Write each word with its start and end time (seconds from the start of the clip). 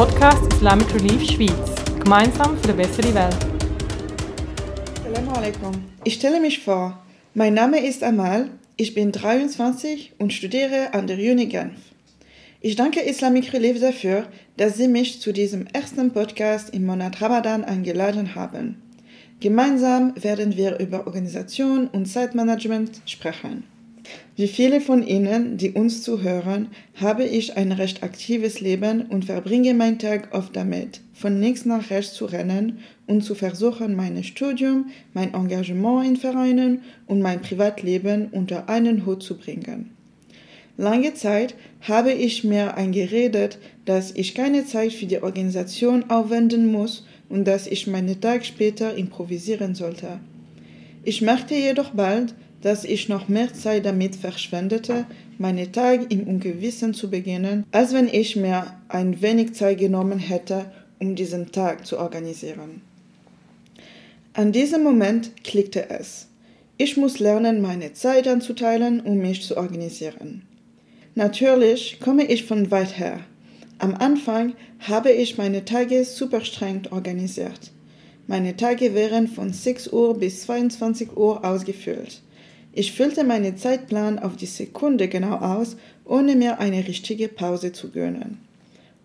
Podcast 0.00 0.50
Islamic 0.54 0.94
Relief 0.94 1.30
Schweiz. 1.30 1.74
Gemeinsam 2.02 2.56
für 2.56 2.70
eine 2.70 2.72
bessere 2.72 3.14
Welt. 3.14 3.36
Assalamu 4.94 5.30
alaikum. 5.32 5.72
Ich 6.04 6.14
stelle 6.14 6.40
mich 6.40 6.60
vor. 6.60 7.04
Mein 7.34 7.52
Name 7.52 7.86
ist 7.86 8.02
Amal, 8.02 8.48
ich 8.78 8.94
bin 8.94 9.12
23 9.12 10.14
und 10.16 10.32
studiere 10.32 10.94
an 10.94 11.06
der 11.06 11.18
Uni 11.18 11.48
Genf. 11.48 11.74
Ich 12.62 12.76
danke 12.76 13.00
Islamic 13.00 13.52
Relief 13.52 13.78
dafür, 13.78 14.26
dass 14.56 14.78
Sie 14.78 14.88
mich 14.88 15.20
zu 15.20 15.34
diesem 15.34 15.66
ersten 15.66 16.14
Podcast 16.14 16.70
im 16.70 16.86
Monat 16.86 17.20
Ramadan 17.20 17.62
eingeladen 17.62 18.34
haben. 18.34 18.80
Gemeinsam 19.40 20.14
werden 20.16 20.56
wir 20.56 20.78
über 20.78 21.06
Organisation 21.06 21.88
und 21.88 22.06
Zeitmanagement 22.06 23.02
sprechen. 23.04 23.64
Wie 24.36 24.48
viele 24.48 24.80
von 24.80 25.06
Ihnen, 25.06 25.56
die 25.58 25.72
uns 25.72 26.02
zuhören, 26.02 26.68
habe 26.94 27.24
ich 27.24 27.56
ein 27.56 27.72
recht 27.72 28.02
aktives 28.02 28.60
Leben 28.60 29.02
und 29.02 29.26
verbringe 29.26 29.74
meinen 29.74 29.98
Tag 29.98 30.28
oft 30.32 30.56
damit, 30.56 31.00
von 31.12 31.40
links 31.40 31.66
nach 31.66 31.90
rechts 31.90 32.14
zu 32.14 32.24
rennen 32.24 32.78
und 33.06 33.22
zu 33.22 33.34
versuchen, 33.34 33.94
mein 33.94 34.22
Studium, 34.24 34.86
mein 35.12 35.34
Engagement 35.34 36.06
in 36.06 36.16
Vereinen 36.16 36.82
und 37.06 37.20
mein 37.20 37.42
Privatleben 37.42 38.28
unter 38.32 38.68
einen 38.68 39.04
Hut 39.04 39.22
zu 39.22 39.36
bringen. 39.36 39.90
Lange 40.78 41.12
Zeit 41.12 41.54
habe 41.82 42.12
ich 42.12 42.42
mir 42.42 42.78
eingeredet, 42.78 43.58
dass 43.84 44.12
ich 44.12 44.34
keine 44.34 44.64
Zeit 44.64 44.92
für 44.92 45.04
die 45.04 45.22
Organisation 45.22 46.08
aufwenden 46.08 46.72
muss 46.72 47.04
und 47.28 47.44
dass 47.44 47.66
ich 47.66 47.86
meinen 47.86 48.18
Tag 48.22 48.46
später 48.46 48.94
improvisieren 48.94 49.74
sollte. 49.74 50.20
Ich 51.04 51.20
merkte 51.20 51.54
jedoch 51.54 51.90
bald, 51.90 52.34
dass 52.62 52.84
ich 52.84 53.08
noch 53.08 53.28
mehr 53.28 53.52
Zeit 53.54 53.86
damit 53.86 54.16
verschwendete, 54.16 55.06
meine 55.38 55.72
Tage 55.72 56.06
im 56.08 56.24
Ungewissen 56.26 56.94
zu 56.94 57.10
beginnen, 57.10 57.64
als 57.72 57.94
wenn 57.94 58.08
ich 58.08 58.36
mir 58.36 58.66
ein 58.88 59.22
wenig 59.22 59.54
Zeit 59.54 59.78
genommen 59.78 60.18
hätte, 60.18 60.66
um 60.98 61.14
diesen 61.14 61.50
Tag 61.52 61.86
zu 61.86 61.98
organisieren. 61.98 62.82
An 64.34 64.52
diesem 64.52 64.82
Moment 64.82 65.42
klickte 65.42 65.90
es. 65.90 66.28
Ich 66.76 66.96
muss 66.96 67.18
lernen, 67.18 67.60
meine 67.60 67.94
Zeit 67.94 68.28
anzuteilen, 68.28 69.00
um 69.00 69.18
mich 69.18 69.42
zu 69.42 69.56
organisieren. 69.56 70.42
Natürlich 71.14 71.98
komme 72.00 72.24
ich 72.24 72.44
von 72.44 72.70
weit 72.70 72.98
her. 72.98 73.20
Am 73.78 73.94
Anfang 73.94 74.54
habe 74.78 75.10
ich 75.10 75.38
meine 75.38 75.64
Tage 75.64 76.04
super 76.04 76.42
streng 76.42 76.82
organisiert. 76.90 77.72
Meine 78.26 78.56
Tage 78.56 78.94
wären 78.94 79.26
von 79.26 79.52
6 79.52 79.92
Uhr 79.92 80.18
bis 80.18 80.42
22 80.42 81.16
Uhr 81.16 81.44
ausgefüllt. 81.44 82.22
Ich 82.72 82.92
füllte 82.92 83.24
meinen 83.24 83.56
Zeitplan 83.56 84.18
auf 84.18 84.36
die 84.36 84.46
Sekunde 84.46 85.08
genau 85.08 85.36
aus, 85.36 85.76
ohne 86.04 86.36
mir 86.36 86.60
eine 86.60 86.86
richtige 86.86 87.28
Pause 87.28 87.72
zu 87.72 87.90
gönnen. 87.90 88.38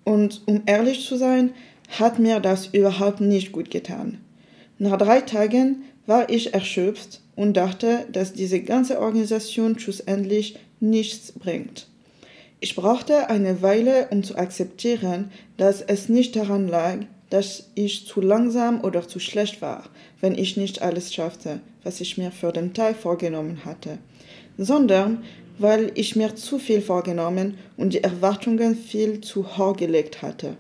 Und 0.03 0.43
um 0.45 0.61
ehrlich 0.67 1.05
zu 1.05 1.17
sein, 1.17 1.51
hat 1.89 2.19
mir 2.19 2.39
das 2.39 2.67
überhaupt 2.67 3.21
nicht 3.21 3.51
gut 3.51 3.71
getan. 3.71 4.19
Nach 4.77 4.97
drei 4.97 5.21
Tagen 5.21 5.83
war 6.05 6.29
ich 6.29 6.53
erschöpft 6.53 7.21
und 7.35 7.57
dachte, 7.57 8.05
dass 8.11 8.33
diese 8.33 8.61
ganze 8.61 8.99
Organisation 8.99 9.79
schlussendlich 9.79 10.57
nichts 10.79 11.31
bringt. 11.31 11.87
Ich 12.59 12.75
brauchte 12.75 13.29
eine 13.29 13.61
Weile, 13.61 14.07
um 14.11 14.23
zu 14.23 14.37
akzeptieren, 14.37 15.31
dass 15.57 15.81
es 15.81 16.09
nicht 16.09 16.35
daran 16.35 16.67
lag, 16.67 16.99
dass 17.29 17.69
ich 17.75 18.05
zu 18.05 18.21
langsam 18.21 18.81
oder 18.81 19.07
zu 19.07 19.19
schlecht 19.19 19.61
war, 19.61 19.89
wenn 20.21 20.35
ich 20.35 20.57
nicht 20.57 20.81
alles 20.81 21.13
schaffte, 21.13 21.59
was 21.85 22.01
ich 22.01 22.17
mir 22.17 22.31
für 22.31 22.51
den 22.51 22.73
Tag 22.73 22.97
vorgenommen 22.97 23.63
hatte, 23.63 23.99
sondern 24.57 25.23
weil 25.57 25.91
ich 25.95 26.17
mir 26.17 26.35
zu 26.35 26.59
viel 26.59 26.81
vorgenommen 26.81 27.57
und 27.77 27.93
die 27.93 28.03
Erwartungen 28.03 28.75
viel 28.75 29.21
zu 29.21 29.57
hoch 29.57 29.77
gelegt 29.77 30.21
hatte. 30.21 30.57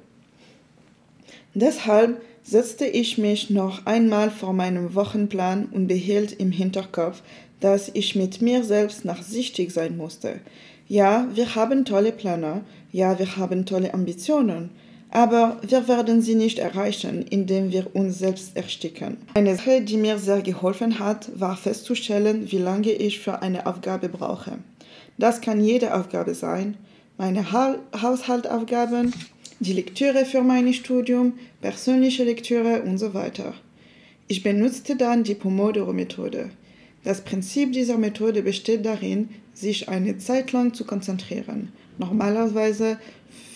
Deshalb 1.53 2.21
setzte 2.43 2.85
ich 2.85 3.17
mich 3.17 3.49
noch 3.49 3.85
einmal 3.85 4.31
vor 4.31 4.53
meinem 4.53 4.95
Wochenplan 4.95 5.65
und 5.65 5.87
behielt 5.87 6.31
im 6.31 6.51
Hinterkopf, 6.51 7.21
dass 7.59 7.89
ich 7.93 8.15
mit 8.15 8.41
mir 8.41 8.63
selbst 8.63 9.03
nachsichtig 9.03 9.71
sein 9.71 9.97
musste, 9.97 10.39
ja, 10.87 11.27
wir 11.33 11.55
haben 11.55 11.83
tolle 11.83 12.11
Pläne, 12.11 12.61
ja, 12.91 13.17
wir 13.17 13.37
haben 13.37 13.65
tolle 13.65 13.93
Ambitionen, 13.93 14.69
aber 15.15 15.57
wir 15.65 15.87
werden 15.87 16.21
sie 16.21 16.35
nicht 16.35 16.59
erreichen, 16.59 17.25
indem 17.29 17.71
wir 17.71 17.95
uns 17.95 18.19
selbst 18.19 18.57
ersticken. 18.57 19.15
Eine 19.33 19.55
Sache, 19.55 19.79
die 19.79 19.95
mir 19.95 20.17
sehr 20.17 20.41
geholfen 20.41 20.99
hat, 20.99 21.29
war 21.39 21.55
festzustellen, 21.55 22.51
wie 22.51 22.57
lange 22.57 22.91
ich 22.91 23.21
für 23.21 23.41
eine 23.41 23.65
Aufgabe 23.65 24.09
brauche. 24.09 24.57
Das 25.17 25.39
kann 25.39 25.63
jede 25.63 25.95
Aufgabe 25.95 26.35
sein, 26.35 26.75
meine 27.17 27.53
ha 27.53 27.77
Haushaltaufgaben, 28.01 29.13
die 29.61 29.71
Lektüre 29.71 30.25
für 30.25 30.41
mein 30.41 30.73
Studium, 30.73 31.39
persönliche 31.61 32.25
Lektüre 32.25 32.81
und 32.81 32.97
so 32.97 33.13
weiter. 33.13 33.53
Ich 34.27 34.43
benutzte 34.43 34.97
dann 34.97 35.23
die 35.23 35.35
Pomodoro-Methode. 35.35 36.49
Das 37.05 37.21
Prinzip 37.21 37.71
dieser 37.71 37.97
Methode 37.97 38.41
besteht 38.41 38.85
darin, 38.85 39.29
sich 39.53 39.87
eine 39.87 40.17
Zeit 40.17 40.51
lang 40.51 40.73
zu 40.73 40.83
konzentrieren, 40.83 41.71
normalerweise 41.99 42.97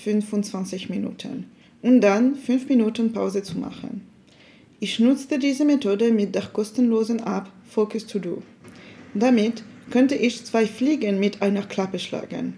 25 0.03 0.89
Minuten, 0.89 1.45
und 1.81 2.01
dann 2.01 2.35
5 2.35 2.69
Minuten 2.69 3.13
Pause 3.13 3.43
zu 3.43 3.57
machen. 3.57 4.01
Ich 4.79 4.99
nutzte 4.99 5.39
diese 5.39 5.65
Methode 5.65 6.11
mit 6.11 6.35
der 6.35 6.47
kostenlosen 6.47 7.19
App 7.19 7.47
Focus 7.65 8.05
To 8.07 8.19
Do. 8.19 8.41
Damit 9.13 9.63
könnte 9.91 10.15
ich 10.15 10.45
zwei 10.45 10.65
Fliegen 10.65 11.19
mit 11.19 11.41
einer 11.41 11.63
Klappe 11.63 11.99
schlagen. 11.99 12.53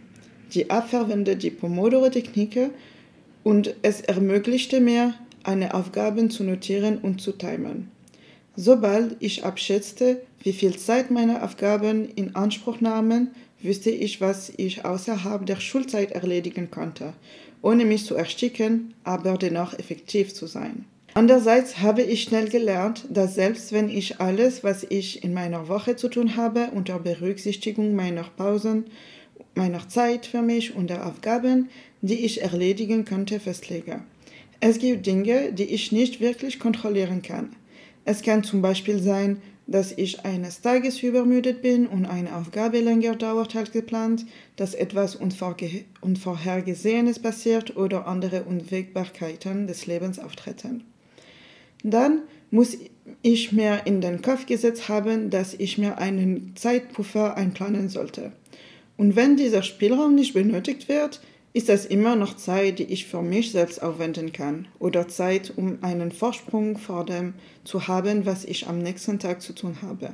Die 0.53 0.69
App 0.69 0.89
verwendet 0.89 1.43
die 1.43 1.49
Pomodoro-Technik 1.49 2.71
und 3.43 3.75
es 3.81 4.01
ermöglichte 4.01 4.79
mir, 4.79 5.15
eine 5.43 5.73
Aufgabe 5.73 6.27
zu 6.29 6.43
notieren 6.43 6.99
und 6.99 7.21
zu 7.21 7.31
timen. 7.31 7.89
Sobald 8.55 9.15
ich 9.19 9.43
abschätzte, 9.43 10.21
wie 10.43 10.53
viel 10.53 10.77
Zeit 10.77 11.09
meine 11.09 11.41
Aufgaben 11.41 12.09
in 12.15 12.35
Anspruch 12.35 12.81
nahmen, 12.81 13.31
wüsste 13.63 13.89
ich, 13.89 14.21
was 14.21 14.51
ich 14.57 14.85
außerhalb 14.85 15.45
der 15.45 15.59
Schulzeit 15.59 16.11
erledigen 16.11 16.71
konnte, 16.71 17.13
ohne 17.61 17.85
mich 17.85 18.05
zu 18.05 18.15
ersticken, 18.15 18.93
aber 19.03 19.37
dennoch 19.37 19.77
effektiv 19.77 20.33
zu 20.33 20.47
sein. 20.47 20.85
Andererseits 21.13 21.79
habe 21.79 22.01
ich 22.03 22.23
schnell 22.23 22.47
gelernt, 22.47 23.05
dass 23.09 23.35
selbst 23.35 23.73
wenn 23.73 23.89
ich 23.89 24.21
alles, 24.21 24.63
was 24.63 24.85
ich 24.87 25.23
in 25.23 25.33
meiner 25.33 25.67
Woche 25.67 25.97
zu 25.97 26.07
tun 26.07 26.37
habe, 26.37 26.69
unter 26.73 26.99
Berücksichtigung 26.99 27.95
meiner 27.95 28.23
Pausen, 28.37 28.85
meiner 29.53 29.89
Zeit 29.89 30.25
für 30.25 30.41
mich 30.41 30.73
und 30.73 30.89
der 30.89 31.05
Aufgaben, 31.05 31.69
die 32.01 32.25
ich 32.25 32.41
erledigen 32.41 33.03
könnte, 33.03 33.41
festlege. 33.41 34.01
Es 34.61 34.79
gibt 34.79 35.05
Dinge, 35.05 35.51
die 35.51 35.65
ich 35.65 35.91
nicht 35.91 36.21
wirklich 36.21 36.59
kontrollieren 36.59 37.21
kann. 37.21 37.55
Es 38.05 38.21
kann 38.21 38.43
zum 38.43 38.61
Beispiel 38.61 38.99
sein, 38.99 39.41
dass 39.71 39.93
ich 39.93 40.25
eines 40.25 40.61
Tages 40.61 41.01
übermüdet 41.01 41.61
bin 41.61 41.87
und 41.87 42.05
eine 42.05 42.35
Aufgabe 42.35 42.79
länger 42.79 43.15
dauert 43.15 43.55
als 43.55 43.71
geplant, 43.71 44.25
dass 44.57 44.73
etwas 44.73 45.15
Unvorhergesehenes 45.15 47.19
passiert 47.19 47.77
oder 47.77 48.07
andere 48.07 48.43
Unwägbarkeiten 48.43 49.67
des 49.67 49.85
Lebens 49.85 50.19
auftreten. 50.19 50.83
Dann 51.83 52.23
muss 52.51 52.77
ich 53.21 53.53
mir 53.53 53.81
in 53.85 54.01
den 54.01 54.21
Kopf 54.21 54.45
gesetzt 54.45 54.89
haben, 54.89 55.29
dass 55.29 55.53
ich 55.53 55.77
mir 55.77 55.97
einen 55.97 56.53
Zeitpuffer 56.55 57.37
einplanen 57.37 57.87
sollte. 57.89 58.33
Und 58.97 59.15
wenn 59.15 59.37
dieser 59.37 59.63
Spielraum 59.63 60.15
nicht 60.15 60.33
benötigt 60.33 60.89
wird, 60.89 61.21
ist 61.53 61.69
es 61.69 61.85
immer 61.85 62.15
noch 62.15 62.35
Zeit, 62.35 62.79
die 62.79 62.85
ich 62.85 63.07
für 63.07 63.21
mich 63.21 63.51
selbst 63.51 63.83
aufwenden 63.83 64.31
kann 64.31 64.67
oder 64.79 65.07
Zeit, 65.07 65.53
um 65.55 65.79
einen 65.81 66.11
Vorsprung 66.11 66.77
vor 66.77 67.05
dem 67.05 67.33
zu 67.63 67.87
haben, 67.87 68.25
was 68.25 68.45
ich 68.45 68.67
am 68.67 68.79
nächsten 68.79 69.19
Tag 69.19 69.41
zu 69.41 69.53
tun 69.53 69.77
habe. 69.81 70.13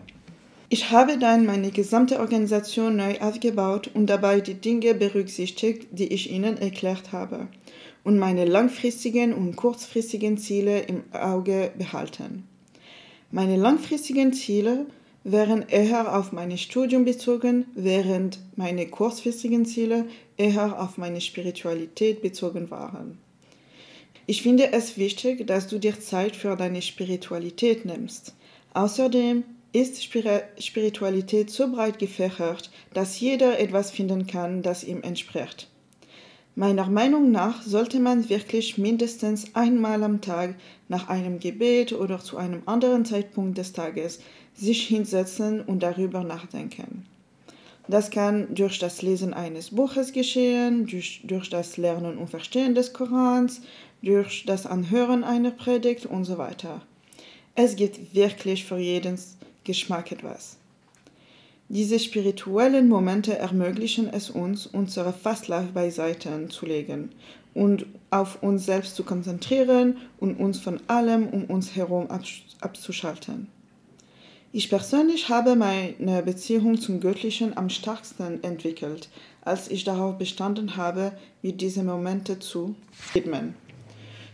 Ich 0.70 0.92
habe 0.92 1.18
dann 1.18 1.46
meine 1.46 1.72
gesamte 1.72 2.20
Organisation 2.20 2.98
neu 2.98 3.20
aufgebaut 3.20 3.90
und 3.94 4.08
dabei 4.08 4.42
die 4.42 4.56
Dinge 4.56 4.94
berücksichtigt, 4.96 5.88
die 5.92 6.12
ich 6.12 6.32
Ihnen 6.32 6.58
erklärt 6.58 7.14
habe 7.14 7.48
und 8.04 8.18
meine 8.18 8.46
langfristigen 8.46 9.34
und 9.34 9.56
kurzfristigen 9.56 10.38
Ziele 10.38 10.80
im 10.82 11.04
Auge 11.14 11.72
behalten. 11.78 12.48
Meine 13.32 13.58
langfristigen 13.58 14.34
Ziele 14.34 14.88
wären 15.32 15.68
eher 15.68 16.18
auf 16.18 16.32
mein 16.32 16.58
Studium 16.58 17.04
bezogen, 17.04 17.66
während 17.76 18.40
meine 18.56 18.88
kurzfristigen 18.88 19.66
Ziele 19.66 20.06
eher 20.38 20.82
auf 20.82 20.98
meine 20.98 21.20
Spiritualität 21.20 22.22
bezogen 22.22 22.72
waren. 22.72 23.18
Ich 24.26 24.42
finde 24.42 24.72
es 24.72 24.98
wichtig, 24.98 25.46
dass 25.46 25.68
du 25.68 25.80
dir 25.80 26.00
Zeit 26.00 26.36
für 26.36 26.56
deine 26.56 26.82
Spiritualität 26.82 27.86
nimmst. 27.86 28.36
Außerdem 28.74 29.44
ist 29.74 30.02
Spiritualität 30.04 31.50
so 31.50 31.72
breit 31.72 32.00
gefächert, 32.00 32.72
dass 32.94 33.20
jeder 33.20 33.60
etwas 33.60 33.92
finden 33.92 34.28
kann, 34.28 34.62
das 34.62 34.84
ihm 34.84 35.04
entspricht. 35.04 35.70
Meiner 36.56 36.90
Meinung 36.90 37.32
nach 37.32 37.62
sollte 37.62 38.00
man 38.00 38.30
wirklich 38.30 38.78
mindestens 38.78 39.54
einmal 39.56 40.02
am 40.04 40.22
Tag 40.22 40.56
nach 40.88 41.08
einem 41.08 41.40
Gebet 41.40 41.94
oder 41.94 42.20
zu 42.20 42.38
einem 42.38 42.64
anderen 42.66 43.06
Zeitpunkt 43.06 43.58
des 43.58 43.74
Tages 43.74 44.20
sich 44.58 44.88
hinsetzen 44.88 45.62
und 45.62 45.84
darüber 45.84 46.24
nachdenken. 46.24 47.06
Das 47.88 48.10
kann 48.12 48.54
durch 48.54 48.80
das 48.80 49.02
Lesen 49.02 49.34
eines 49.34 49.70
Buches 49.70 50.12
geschehen, 50.12 50.88
durch, 50.88 51.22
durch 51.24 51.50
das 51.50 51.78
Lernen 51.78 52.18
und 52.18 52.30
Verstehen 52.30 52.76
des 52.76 52.92
Korans, 52.92 53.62
durch 54.02 54.44
das 54.46 54.66
Anhören 54.66 55.24
einer 55.24 55.52
Predigt 55.52 56.06
und 56.06 56.26
so 56.26 56.38
weiter. 56.38 56.82
Es 57.56 57.76
gibt 57.76 58.14
wirklich 58.14 58.66
für 58.66 58.78
jeden 58.78 59.18
Geschmack 59.64 60.12
etwas. 60.12 60.58
Diese 61.70 62.00
spirituellen 62.00 62.88
Momente 62.88 63.38
ermöglichen 63.38 64.10
es 64.10 64.30
uns, 64.30 64.68
unsere 64.68 65.12
Fastlife 65.12 65.72
beiseite 65.74 66.48
zu 66.50 66.66
legen 66.66 67.10
und 67.54 67.86
auf 68.10 68.42
uns 68.42 68.66
selbst 68.66 68.96
zu 68.96 69.04
konzentrieren 69.04 69.98
und 70.20 70.40
uns 70.40 70.60
von 70.60 70.80
allem 70.88 71.28
um 71.28 71.46
uns 71.46 71.76
herum 71.76 72.08
abzuschalten. 72.62 73.48
Ich 74.58 74.72
persönlich 74.72 75.30
habe 75.30 75.56
meine 75.56 76.24
Beziehung 76.24 76.82
zum 76.82 77.00
Göttlichen 77.00 77.56
am 77.56 77.70
stärksten 77.70 78.44
entwickelt, 78.44 79.08
als 79.42 79.70
ich 79.70 79.84
darauf 79.84 80.18
bestanden 80.18 80.78
habe, 80.78 81.12
mir 81.44 81.54
diese 81.54 81.84
Momente 81.84 82.40
zu 82.40 82.74
widmen. 83.14 83.54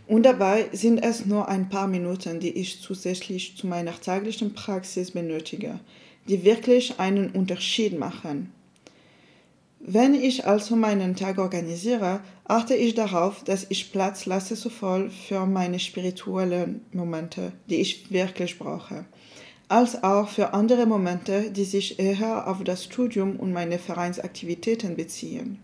Und 0.08 0.24
dabei 0.24 0.70
sind 0.72 1.04
es 1.04 1.26
nur 1.26 1.50
ein 1.50 1.68
paar 1.68 1.88
Minuten, 1.90 2.40
die 2.40 2.52
ich 2.52 2.80
zusätzlich 2.80 3.58
zu 3.58 3.68
meiner 3.68 4.00
täglichen 4.00 4.54
Praxis 4.54 5.12
benötige, 5.12 5.82
die 6.30 6.46
wirklich 6.46 7.02
einen 7.02 7.32
Unterschied 7.32 8.00
machen. 8.00 8.50
Wenn 9.82 10.16
ich 10.16 10.48
also 10.48 10.78
meinen 10.78 11.18
Tag 11.18 11.38
organisiere, 11.38 12.22
achte 12.46 12.76
ich 12.76 12.96
darauf, 12.96 13.44
dass 13.44 13.66
ich 13.68 13.92
Platz 13.92 14.26
lasse 14.26 14.56
sowohl 14.56 15.10
für 15.10 15.46
meine 15.46 15.80
spirituellen 15.82 16.80
Momente, 16.94 17.52
die 17.70 17.82
ich 17.82 18.10
wirklich 18.10 18.58
brauche, 18.58 19.04
als 19.74 20.04
auch 20.04 20.30
für 20.30 20.54
andere 20.54 20.86
Momente, 20.86 21.50
die 21.50 21.66
sich 21.66 21.98
eher 21.98 22.48
auf 22.48 22.64
das 22.64 22.84
Studium 22.84 23.38
und 23.38 23.52
meine 23.52 23.80
Vereinsaktivitäten 23.80 24.96
beziehen. 24.96 25.58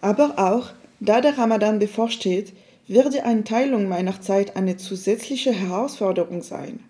Aber 0.00 0.34
auch, 0.38 0.70
da 0.98 1.20
der 1.20 1.38
Ramadan 1.38 1.78
bevorsteht, 1.78 2.52
wird 2.88 3.14
die 3.14 3.20
Einteilung 3.20 3.86
meiner 3.86 4.20
Zeit 4.20 4.56
eine 4.56 4.76
zusätzliche 4.76 5.52
Herausforderung 5.52 6.42
sein. 6.42 6.80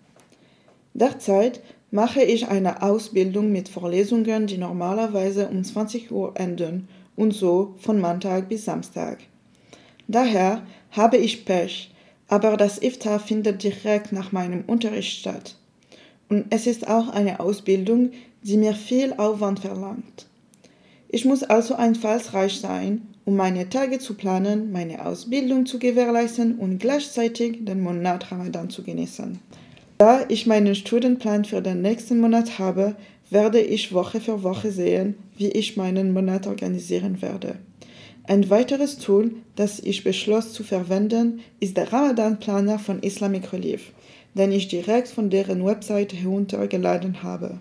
Derzeit 0.95 1.61
mache 1.91 2.23
ich 2.23 2.47
eine 2.47 2.81
Ausbildung 2.81 3.51
mit 3.51 3.69
Vorlesungen, 3.69 4.47
die 4.47 4.57
normalerweise 4.57 5.49
um 5.49 5.63
20 5.63 6.11
Uhr 6.11 6.31
enden 6.33 6.87
und 7.15 7.31
so 7.31 7.75
von 7.77 8.01
Montag 8.01 8.49
bis 8.49 8.65
Samstag. 8.65 9.19
Daher 10.07 10.63
habe 10.89 11.17
ich 11.17 11.45
Pech, 11.45 11.91
aber 12.29 12.55
das 12.55 12.81
Iftar 12.81 13.19
findet 13.19 13.63
direkt 13.63 14.13
nach 14.13 14.31
meinem 14.31 14.63
Unterricht 14.65 15.19
statt. 15.19 15.55
Und 16.29 16.45
es 16.51 16.67
ist 16.67 16.87
auch 16.87 17.09
eine 17.09 17.39
Ausbildung, 17.39 18.11
die 18.43 18.57
mir 18.57 18.73
viel 18.73 19.13
Aufwand 19.13 19.59
verlangt. 19.59 20.27
Ich 21.09 21.25
muss 21.25 21.43
also 21.43 21.75
einfallsreich 21.75 22.59
sein, 22.59 23.01
um 23.25 23.35
meine 23.35 23.67
Tage 23.67 23.99
zu 23.99 24.13
planen, 24.13 24.71
meine 24.71 25.05
Ausbildung 25.05 25.65
zu 25.65 25.79
gewährleisten 25.79 26.59
und 26.59 26.77
gleichzeitig 26.77 27.65
den 27.65 27.81
Monat 27.81 28.31
Ramadan 28.31 28.69
zu 28.69 28.83
genießen. 28.83 29.39
Da 29.97 30.25
ich 30.29 30.45
meinen 30.45 30.75
Stundenplan 30.75 31.45
für 31.45 31.61
den 31.61 31.81
nächsten 31.81 32.19
Monat 32.21 32.59
habe, 32.59 32.95
werde 33.31 33.59
ich 33.59 33.93
Woche 33.93 34.21
für 34.21 34.43
Woche 34.43 34.71
sehen, 34.71 35.15
wie 35.35 35.49
ich 35.49 35.77
meinen 35.77 36.13
Monat 36.13 36.47
organisieren 36.47 37.21
werde. 37.21 37.55
Ein 38.29 38.47
weiteres 38.51 38.99
Tool, 38.99 39.31
das 39.55 39.79
ich 39.79 40.03
beschloss 40.03 40.53
zu 40.53 40.63
verwenden, 40.63 41.39
ist 41.59 41.77
der 41.77 41.91
Ramadan-Planer 41.91 42.77
von 42.77 43.01
Islamic 43.01 43.51
Relief, 43.53 43.91
den 44.35 44.51
ich 44.51 44.67
direkt 44.67 45.07
von 45.07 45.31
deren 45.31 45.65
Website 45.65 46.13
heruntergeladen 46.13 47.23
habe. 47.23 47.57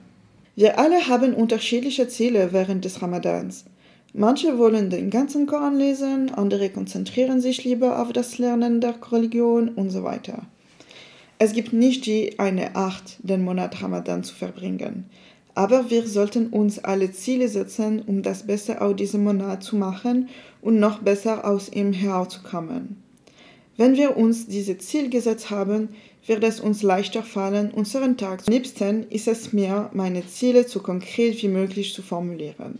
Wir 0.56 0.78
alle 0.78 1.08
haben 1.08 1.32
unterschiedliche 1.32 2.06
Ziele 2.08 2.52
während 2.52 2.84
des 2.84 3.00
Ramadans. 3.00 3.64
Manche 4.12 4.58
wollen 4.58 4.90
den 4.90 5.08
ganzen 5.08 5.46
Koran 5.46 5.78
lesen, 5.78 6.34
andere 6.34 6.68
konzentrieren 6.68 7.40
sich 7.40 7.64
lieber 7.64 8.02
auf 8.02 8.12
das 8.12 8.36
Lernen 8.36 8.82
der 8.82 8.96
Religion 9.10 9.70
und 9.70 9.88
so 9.88 10.02
weiter. 10.02 10.42
Es 11.38 11.54
gibt 11.54 11.72
nicht 11.72 12.04
die 12.04 12.38
eine 12.38 12.76
Art, 12.76 13.16
den 13.20 13.42
Monat 13.42 13.80
Ramadan 13.82 14.22
zu 14.22 14.34
verbringen. 14.34 15.06
Aber 15.58 15.90
wir 15.90 16.06
sollten 16.06 16.50
uns 16.50 16.78
alle 16.78 17.10
Ziele 17.10 17.48
setzen, 17.48 18.00
um 18.06 18.22
das 18.22 18.46
Beste 18.46 18.80
aus 18.80 18.94
diesem 18.94 19.24
Monat 19.24 19.64
zu 19.64 19.74
machen 19.74 20.28
und 20.62 20.78
noch 20.78 21.00
besser 21.00 21.44
aus 21.44 21.68
ihm 21.68 21.92
herauszukommen. 21.92 23.02
Wenn 23.76 23.96
wir 23.96 24.16
uns 24.16 24.46
diese 24.46 24.78
Ziel 24.78 25.10
gesetzt 25.10 25.50
haben, 25.50 25.88
wird 26.24 26.44
es 26.44 26.60
uns 26.60 26.84
leichter 26.84 27.24
fallen, 27.24 27.72
unseren 27.72 28.16
Tag 28.16 28.44
zu 28.44 28.52
liebsten 28.52 29.08
ist 29.10 29.26
es 29.26 29.52
mir, 29.52 29.90
meine 29.92 30.24
Ziele 30.28 30.62
so 30.68 30.78
konkret 30.78 31.42
wie 31.42 31.48
möglich 31.48 31.92
zu 31.92 32.02
formulieren. 32.02 32.78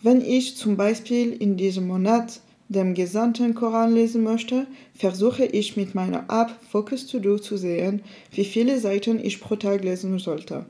Wenn 0.00 0.20
ich 0.20 0.56
zum 0.56 0.76
Beispiel 0.76 1.32
in 1.32 1.56
diesem 1.56 1.88
Monat 1.88 2.40
dem 2.68 2.94
gesamten 2.94 3.56
Koran 3.56 3.92
lesen 3.92 4.22
möchte, 4.22 4.68
versuche 4.94 5.46
ich 5.46 5.76
mit 5.76 5.96
meiner 5.96 6.26
App 6.28 6.52
Focus 6.70 7.08
To 7.08 7.18
Do 7.18 7.38
zu 7.38 7.56
sehen, 7.56 8.02
wie 8.30 8.44
viele 8.44 8.78
Seiten 8.78 9.18
ich 9.18 9.40
pro 9.40 9.56
Tag 9.56 9.82
lesen 9.82 10.20
sollte 10.20 10.64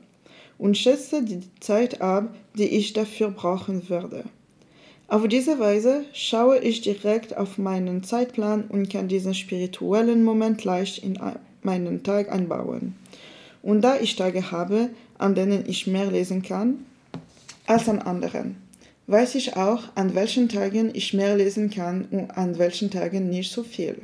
und 0.57 0.77
schätze 0.77 1.23
die 1.23 1.41
Zeit 1.59 2.01
ab, 2.01 2.33
die 2.57 2.67
ich 2.67 2.93
dafür 2.93 3.31
brauchen 3.31 3.89
werde. 3.89 4.23
Auf 5.07 5.27
diese 5.27 5.59
Weise 5.59 6.03
schaue 6.13 6.57
ich 6.59 6.81
direkt 6.81 7.37
auf 7.37 7.59
meinen 7.59 8.03
Zeitplan 8.03 8.63
und 8.69 8.89
kann 8.89 9.07
diesen 9.07 9.35
spirituellen 9.35 10.23
Moment 10.23 10.63
leicht 10.63 11.03
in 11.03 11.19
meinen 11.61 12.01
Tag 12.01 12.31
einbauen. 12.31 12.95
Und 13.61 13.81
da 13.81 13.97
ich 13.99 14.15
Tage 14.15 14.51
habe, 14.51 14.89
an 15.17 15.35
denen 15.35 15.63
ich 15.67 15.85
mehr 15.85 16.09
lesen 16.09 16.41
kann 16.41 16.85
als 17.67 17.87
an 17.87 17.99
anderen, 17.99 18.57
weiß 19.07 19.35
ich 19.35 19.55
auch, 19.55 19.83
an 19.93 20.15
welchen 20.15 20.49
Tagen 20.49 20.89
ich 20.93 21.13
mehr 21.13 21.35
lesen 21.35 21.69
kann 21.69 22.05
und 22.09 22.31
an 22.31 22.57
welchen 22.57 22.89
Tagen 22.89 23.29
nicht 23.29 23.51
so 23.51 23.63
viel. 23.63 24.01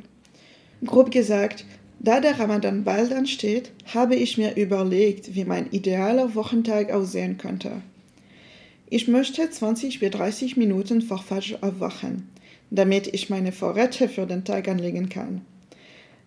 Grob 0.84 1.10
gesagt, 1.10 1.64
da 2.02 2.20
der 2.20 2.38
Ramadan 2.38 2.84
bald 2.84 3.12
ansteht, 3.12 3.70
habe 3.94 4.16
ich 4.16 4.36
mir 4.36 4.56
überlegt, 4.56 5.34
wie 5.34 5.44
mein 5.44 5.70
idealer 5.70 6.34
Wochentag 6.34 6.92
aussehen 6.92 7.38
könnte. 7.38 7.82
Ich 8.90 9.08
möchte 9.08 9.48
20 9.48 10.00
bis 10.00 10.10
30 10.10 10.56
Minuten 10.56 11.00
vor 11.00 11.18
Fajr 11.18 11.58
aufwachen, 11.62 12.28
damit 12.70 13.06
ich 13.14 13.30
meine 13.30 13.52
Vorräte 13.52 14.08
für 14.08 14.26
den 14.26 14.44
Tag 14.44 14.68
anlegen 14.68 15.08
kann. 15.08 15.42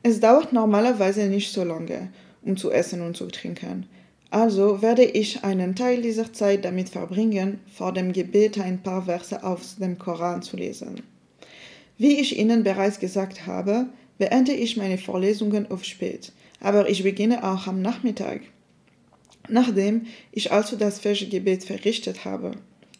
Es 0.01 0.19
dauert 0.19 0.54
normalerweise 0.54 1.27
nicht 1.27 1.52
so 1.52 1.64
lange, 1.64 2.09
um 2.42 2.56
zu 2.56 2.71
essen 2.71 3.02
und 3.02 3.18
zu 3.18 3.28
trinken, 3.28 3.85
also 4.31 4.81
werde 4.81 5.04
ich 5.04 5.44
einen 5.44 5.76
Teil 5.76 6.02
dieser 6.02 6.33
Zeit 6.33 6.66
damit 6.66 6.90
verbringen, 6.90 7.59
vor 7.71 7.94
dem 7.94 8.11
Gebet 8.11 8.59
ein 8.59 8.81
paar 8.81 9.04
Verse 9.04 9.44
aus 9.44 9.78
dem 9.78 9.97
Koran 9.97 10.42
zu 10.42 10.57
lesen. 10.57 11.04
Wie 11.97 12.19
ich 12.19 12.38
Ihnen 12.38 12.64
bereits 12.64 12.99
gesagt 12.99 13.47
habe, 13.47 13.85
beende 14.18 14.54
ich 14.54 14.78
meine 14.78 14.98
Vorlesungen 14.98 15.68
oft 15.68 15.86
spät, 15.86 16.31
aber 16.60 16.90
ich 16.90 17.04
beginne 17.04 17.44
auch 17.44 17.68
am 17.68 17.81
Nachmittag. 17.81 18.42
Nachdem 19.48 20.07
ich 20.31 20.52
also 20.52 20.76
das 20.76 21.00
Festgebet 21.00 21.64
verrichtet 21.64 22.26
habe, 22.26 22.52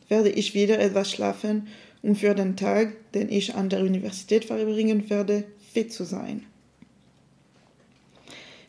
werde 0.08 0.30
ich 0.30 0.54
wieder 0.54 0.80
etwas 0.80 1.12
schlafen, 1.12 1.68
um 2.02 2.16
für 2.16 2.36
den 2.36 2.56
Tag, 2.56 3.12
den 3.14 3.30
ich 3.30 3.56
an 3.56 3.70
der 3.70 3.80
Universität 3.80 4.46
verbringen 4.46 5.10
werde, 5.10 5.46
fit 5.74 5.92
zu 5.92 6.04
sein. 6.04 6.46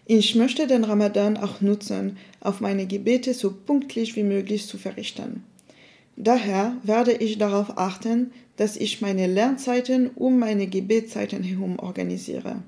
Ich 0.06 0.36
möchte 0.36 0.66
den 0.66 0.84
Ramadan 0.84 1.36
auch 1.36 1.60
nutzen, 1.60 2.16
auf 2.40 2.60
meine 2.60 2.86
Gebete 2.86 3.34
so 3.34 3.52
pünktlich 3.52 4.14
wie 4.14 4.22
möglich 4.22 4.66
zu 4.66 4.78
verrichten. 4.78 5.42
Daher 6.16 6.76
werde 6.82 7.12
ich 7.12 7.36
darauf 7.36 7.76
achten, 7.76 8.32
dass 8.56 8.76
ich 8.76 9.02
meine 9.02 9.26
Lernzeiten 9.26 10.10
um 10.14 10.38
meine 10.38 10.66
Gebetszeiten 10.66 11.42
herum 11.42 11.78
organisiere. 11.78 12.62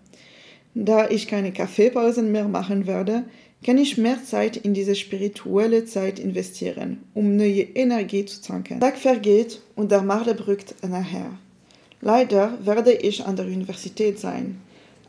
Da 0.75 1.09
ich 1.09 1.27
keine 1.27 1.53
Kaffeepausen 1.53 2.31
mehr 2.31 2.47
machen 2.47 2.87
werde, 2.87 3.25
kann 3.65 3.79
ich 3.79 3.99
mehr 3.99 4.23
Zeit 4.23 4.57
in 4.57 4.75
diese 4.75 4.95
spirituelle 4.95 5.85
Zeit 5.87 6.19
investieren, 6.19 7.03
um 7.15 7.37
neue 7.37 7.63
Energie 7.63 8.25
zu 8.25 8.41
tanken. 8.43 8.81
Der 8.81 8.91
Tag 8.91 8.99
vergeht 8.99 9.61
und 9.75 9.91
der 9.91 10.03
Marde 10.03 10.47
rückt 10.47 10.75
nachher. 10.87 11.39
Leider 12.01 12.57
werde 12.63 12.93
ich 12.93 13.25
an 13.25 13.37
der 13.37 13.47
Universität 13.47 14.21
sein. 14.21 14.61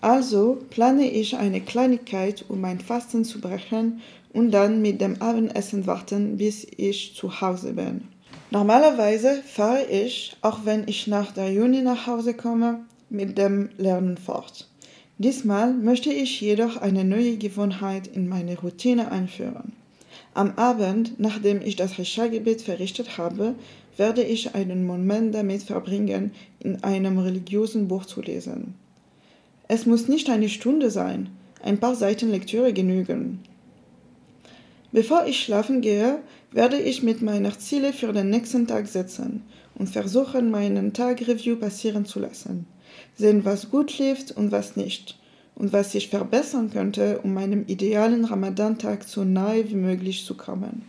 Also 0.01 0.57
plane 0.69 1.11
ich 1.11 1.35
eine 1.35 1.61
Kleinigkeit, 1.61 2.45
um 2.47 2.61
mein 2.61 2.79
Fasten 2.79 3.25
zu 3.25 3.41
brechen 3.41 3.99
und 4.33 4.51
dann 4.51 4.81
mit 4.81 5.01
dem 5.01 5.21
Abendessen 5.21 5.85
warten, 5.85 6.37
bis 6.37 6.65
ich 6.77 7.15
zu 7.15 7.41
Hause 7.41 7.73
bin. 7.73 8.07
Normalerweise 8.51 9.43
fahre 9.45 9.85
ich, 9.85 10.35
auch 10.41 10.65
wenn 10.65 10.87
ich 10.87 11.05
nach 11.05 11.31
der 11.31 11.53
Juni 11.53 11.81
nach 11.81 12.07
Hause 12.07 12.33
komme, 12.33 12.85
mit 13.09 13.37
dem 13.37 13.69
Lernen 13.77 14.17
fort. 14.17 14.67
Diesmal 15.19 15.73
möchte 15.73 16.11
ich 16.11 16.41
jedoch 16.41 16.77
eine 16.77 17.03
neue 17.03 17.37
Gewohnheit 17.37 18.07
in 18.07 18.27
meine 18.27 18.57
Routine 18.57 19.11
einführen. 19.11 19.73
Am 20.33 20.53
Abend, 20.55 21.19
nachdem 21.19 21.61
ich 21.61 21.75
das 21.75 21.99
Isha-Gebet 21.99 22.61
verrichtet 22.61 23.17
habe, 23.17 23.53
werde 23.97 24.23
ich 24.23 24.55
einen 24.55 24.85
Moment 24.87 25.35
damit 25.35 25.63
verbringen, 25.63 26.31
in 26.59 26.83
einem 26.83 27.19
religiösen 27.19 27.87
Buch 27.87 28.05
zu 28.05 28.21
lesen. 28.21 28.75
Es 29.67 29.85
muss 29.85 30.07
nicht 30.07 30.29
eine 30.29 30.49
Stunde 30.49 30.89
sein, 30.89 31.29
ein 31.61 31.79
paar 31.79 31.95
Seiten 31.95 32.31
Lektüre 32.31 32.73
genügen. 32.73 33.39
Bevor 34.91 35.25
ich 35.27 35.43
schlafen 35.43 35.81
gehe, 35.81 36.19
werde 36.51 36.79
ich 36.79 37.03
mit 37.03 37.21
meinen 37.21 37.51
Zielen 37.59 37.93
für 37.93 38.11
den 38.11 38.29
nächsten 38.29 38.67
Tag 38.67 38.87
setzen 38.87 39.43
und 39.75 39.89
versuchen, 39.89 40.51
meinen 40.51 40.93
Tag 40.93 41.21
Review 41.27 41.55
passieren 41.55 42.05
zu 42.05 42.19
lassen. 42.19 42.65
Sehen, 43.15 43.45
was 43.45 43.69
gut 43.69 43.97
lief 43.97 44.31
und 44.35 44.51
was 44.51 44.75
nicht. 44.75 45.17
Und 45.55 45.73
was 45.73 45.93
ich 45.93 46.09
verbessern 46.09 46.71
könnte, 46.71 47.19
um 47.21 47.33
meinem 47.33 47.65
idealen 47.67 48.23
Ramadan-Tag 48.23 49.03
so 49.03 49.25
nahe 49.25 49.69
wie 49.69 49.75
möglich 49.75 50.25
zu 50.25 50.35
kommen. 50.35 50.83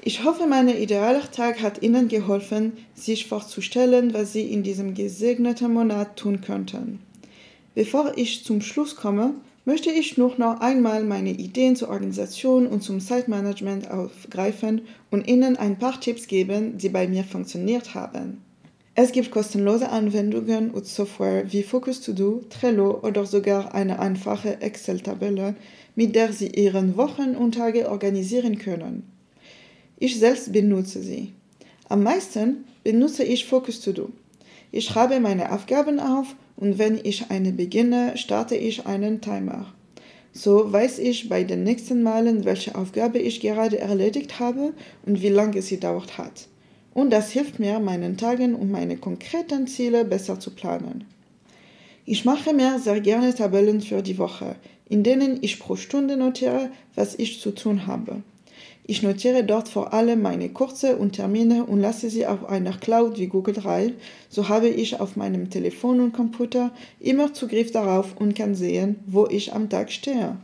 Ich 0.00 0.24
hoffe, 0.24 0.46
mein 0.46 0.68
idealer 0.68 1.30
Tag 1.30 1.62
hat 1.62 1.82
Ihnen 1.82 2.08
geholfen, 2.08 2.72
sich 2.94 3.26
vorzustellen, 3.26 4.12
was 4.12 4.32
Sie 4.32 4.50
in 4.50 4.62
diesem 4.62 4.94
gesegneten 4.94 5.72
Monat 5.72 6.16
tun 6.16 6.40
könnten. 6.40 7.00
Bevor 7.74 8.12
ich 8.16 8.44
zum 8.44 8.60
Schluss 8.60 8.96
komme, 8.96 9.34
möchte 9.64 9.90
ich 9.90 10.18
nur 10.18 10.34
noch 10.36 10.60
einmal 10.60 11.04
meine 11.04 11.30
Ideen 11.30 11.76
zur 11.76 11.88
Organisation 11.88 12.66
und 12.66 12.82
zum 12.82 13.00
Zeitmanagement 13.00 13.90
aufgreifen 13.90 14.82
und 15.10 15.26
Ihnen 15.26 15.56
ein 15.56 15.78
paar 15.78 16.00
Tipps 16.00 16.26
geben, 16.26 16.78
die 16.78 16.88
bei 16.88 17.08
mir 17.08 17.24
funktioniert 17.24 17.94
haben. 17.94 18.42
Es 18.96 19.10
gibt 19.10 19.32
kostenlose 19.32 19.88
Anwendungen 19.88 20.70
und 20.70 20.86
Software 20.86 21.50
wie 21.52 21.64
Focus 21.64 22.00
To 22.02 22.12
Do, 22.12 22.42
Trello 22.48 23.00
oder 23.00 23.26
sogar 23.26 23.74
eine 23.74 23.98
einfache 23.98 24.60
Excel-Tabelle, 24.60 25.56
mit 25.96 26.14
der 26.14 26.32
Sie 26.32 26.48
Ihren 26.48 26.96
Wochen 26.96 27.34
und 27.34 27.56
Tage 27.56 27.90
organisieren 27.90 28.58
können. 28.58 29.10
Ich 29.98 30.18
selbst 30.18 30.52
benutze 30.52 31.02
sie. 31.02 31.32
Am 31.88 32.02
meisten 32.02 32.64
benutze 32.84 33.24
ich 33.24 33.46
Focus 33.46 33.80
To 33.80 33.92
Do. 33.92 34.10
Ich 34.70 34.84
schreibe 34.84 35.18
meine 35.18 35.52
Aufgaben 35.52 35.98
auf 35.98 36.34
und 36.56 36.78
wenn 36.78 36.98
ich 37.02 37.30
eine 37.30 37.52
beginne, 37.52 38.16
starte 38.16 38.56
ich 38.56 38.86
einen 38.86 39.20
Timer. 39.20 39.72
So 40.32 40.72
weiß 40.72 40.98
ich 40.98 41.28
bei 41.28 41.44
den 41.44 41.62
nächsten 41.62 42.02
Malen, 42.02 42.44
welche 42.44 42.74
Aufgabe 42.74 43.18
ich 43.18 43.40
gerade 43.40 43.78
erledigt 43.78 44.40
habe 44.40 44.72
und 45.06 45.22
wie 45.22 45.28
lange 45.28 45.62
sie 45.62 45.78
dauert 45.78 46.18
hat. 46.18 46.48
Und 46.92 47.10
das 47.10 47.30
hilft 47.30 47.58
mir, 47.58 47.78
meinen 47.78 48.16
Tagen 48.16 48.54
und 48.54 48.70
meine 48.70 48.96
konkreten 48.96 49.66
Ziele 49.66 50.04
besser 50.04 50.40
zu 50.40 50.50
planen. 50.50 51.04
Ich 52.04 52.24
mache 52.24 52.52
mir 52.52 52.78
sehr 52.78 53.00
gerne 53.00 53.34
Tabellen 53.34 53.80
für 53.80 54.02
die 54.02 54.18
Woche, 54.18 54.56
in 54.88 55.02
denen 55.02 55.38
ich 55.40 55.58
pro 55.58 55.76
Stunde 55.76 56.16
notiere, 56.16 56.70
was 56.94 57.14
ich 57.14 57.40
zu 57.40 57.52
tun 57.52 57.86
habe. 57.86 58.22
Ich 58.86 59.02
notiere 59.02 59.44
dort 59.44 59.70
vor 59.70 59.94
allem 59.94 60.20
meine 60.20 60.50
Kurse 60.50 60.96
und 60.96 61.12
Termine 61.12 61.64
und 61.64 61.80
lasse 61.80 62.10
sie 62.10 62.26
auf 62.26 62.44
einer 62.44 62.76
Cloud 62.76 63.18
wie 63.18 63.28
Google 63.28 63.54
Drive, 63.54 63.94
so 64.28 64.50
habe 64.50 64.68
ich 64.68 65.00
auf 65.00 65.16
meinem 65.16 65.48
Telefon 65.48 66.00
und 66.00 66.12
Computer 66.12 66.70
immer 67.00 67.32
Zugriff 67.32 67.72
darauf 67.72 68.14
und 68.18 68.36
kann 68.36 68.54
sehen, 68.54 68.96
wo 69.06 69.26
ich 69.26 69.54
am 69.54 69.70
Tag 69.70 69.90
stehe. 69.90 70.36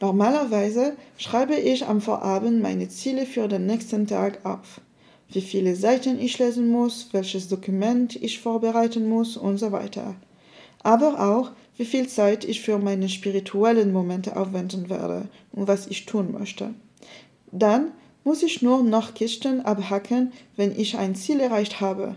Normalerweise 0.00 0.92
schreibe 1.18 1.56
ich 1.56 1.84
am 1.84 2.00
Vorabend 2.00 2.62
meine 2.62 2.88
Ziele 2.88 3.26
für 3.26 3.48
den 3.48 3.66
nächsten 3.66 4.06
Tag 4.06 4.46
auf. 4.46 4.80
Wie 5.32 5.40
viele 5.40 5.74
Seiten 5.74 6.20
ich 6.20 6.38
lesen 6.38 6.68
muss, 6.68 7.08
welches 7.10 7.48
Dokument 7.48 8.14
ich 8.14 8.38
vorbereiten 8.38 9.08
muss 9.08 9.36
und 9.36 9.58
so 9.58 9.72
weiter. 9.72 10.14
Aber 10.84 11.20
auch, 11.20 11.50
wie 11.76 11.84
viel 11.84 12.06
Zeit 12.06 12.44
ich 12.44 12.60
für 12.60 12.78
meine 12.78 13.08
spirituellen 13.08 13.92
Momente 13.92 14.36
aufwenden 14.36 14.88
werde 14.88 15.28
und 15.50 15.66
was 15.66 15.88
ich 15.88 16.06
tun 16.06 16.30
möchte. 16.30 16.72
Dann 17.52 17.92
muss 18.24 18.42
ich 18.42 18.62
nur 18.62 18.82
noch 18.82 19.14
Kisten 19.14 19.60
abhacken, 19.60 20.32
wenn 20.56 20.78
ich 20.78 20.96
ein 20.96 21.14
Ziel 21.14 21.40
erreicht 21.40 21.80
habe. 21.80 22.16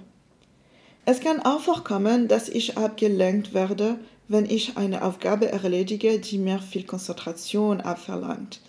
Es 1.06 1.20
kann 1.20 1.42
auch 1.42 1.60
vorkommen, 1.60 2.28
dass 2.28 2.50
ich 2.50 2.78
abgelenkt 2.78 3.54
werde, 3.54 3.98
wenn 4.28 4.46
ich 4.46 4.78
eine 4.78 5.04
Aufgabe 5.04 5.52
erledige, 5.52 6.20
die 6.20 6.38
mir 6.38 6.60
viel 6.60 6.84
Konzentration 6.84 7.82
abverlangt. 7.82 8.62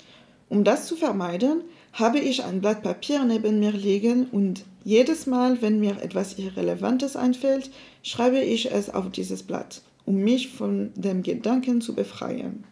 Um 0.48 0.64
das 0.64 0.86
zu 0.86 0.96
vermeiden, 0.96 1.62
habe 1.92 2.18
ich 2.18 2.44
ein 2.44 2.60
Blatt 2.60 2.82
Papier 2.82 3.24
neben 3.24 3.60
mir 3.60 3.70
liegen 3.70 4.26
und 4.26 4.64
jedes 4.84 5.26
Mal, 5.26 5.62
wenn 5.62 5.80
mir 5.80 6.02
etwas 6.02 6.38
Irrelevantes 6.38 7.16
einfällt, 7.16 7.70
schreibe 8.02 8.40
ich 8.40 8.70
es 8.70 8.90
auf 8.90 9.10
dieses 9.10 9.42
Blatt, 9.42 9.80
um 10.04 10.16
mich 10.16 10.48
von 10.48 10.92
dem 10.94 11.22
Gedanken 11.22 11.80
zu 11.80 11.94
befreien. 11.94 12.64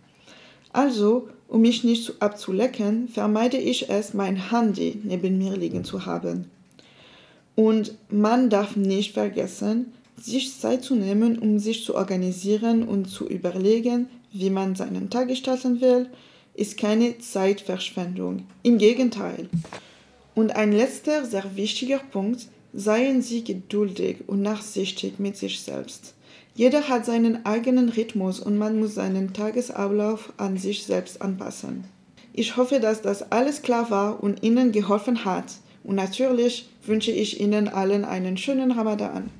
Also, 0.72 1.28
um 1.52 1.60
mich 1.60 1.84
nicht 1.84 2.14
abzulecken, 2.22 3.08
vermeide 3.08 3.58
ich 3.58 3.90
es, 3.90 4.14
mein 4.14 4.50
Handy 4.50 4.98
neben 5.04 5.36
mir 5.36 5.54
liegen 5.54 5.84
zu 5.84 6.06
haben. 6.06 6.50
Und 7.54 7.94
man 8.08 8.48
darf 8.48 8.74
nicht 8.74 9.12
vergessen, 9.12 9.92
sich 10.18 10.58
Zeit 10.58 10.82
zu 10.82 10.94
nehmen, 10.94 11.38
um 11.38 11.58
sich 11.58 11.84
zu 11.84 11.94
organisieren 11.94 12.88
und 12.88 13.10
zu 13.10 13.28
überlegen, 13.28 14.08
wie 14.32 14.48
man 14.48 14.76
seinen 14.76 15.10
Tag 15.10 15.28
gestalten 15.28 15.82
will, 15.82 16.08
ist 16.54 16.78
keine 16.78 17.18
Zeitverschwendung. 17.18 18.46
Im 18.62 18.78
Gegenteil. 18.78 19.50
Und 20.34 20.56
ein 20.56 20.72
letzter 20.72 21.26
sehr 21.26 21.54
wichtiger 21.54 21.98
Punkt, 21.98 22.46
seien 22.72 23.20
Sie 23.20 23.44
geduldig 23.44 24.20
und 24.26 24.40
nachsichtig 24.40 25.18
mit 25.18 25.36
sich 25.36 25.60
selbst. 25.60 26.14
Jeder 26.54 26.88
hat 26.88 27.06
seinen 27.06 27.46
eigenen 27.46 27.88
Rhythmus 27.88 28.38
und 28.38 28.58
man 28.58 28.78
muss 28.78 28.94
seinen 28.94 29.32
Tagesablauf 29.32 30.32
an 30.36 30.58
sich 30.58 30.84
selbst 30.84 31.22
anpassen. 31.22 31.84
Ich 32.34 32.56
hoffe, 32.56 32.78
dass 32.78 33.02
das 33.02 33.32
alles 33.32 33.62
klar 33.62 33.90
war 33.90 34.22
und 34.22 34.42
Ihnen 34.42 34.72
geholfen 34.72 35.24
hat. 35.24 35.46
Und 35.84 35.96
natürlich 35.96 36.68
wünsche 36.86 37.10
ich 37.10 37.40
Ihnen 37.40 37.68
allen 37.68 38.04
einen 38.04 38.36
schönen 38.36 38.72
Ramadan. 38.72 39.30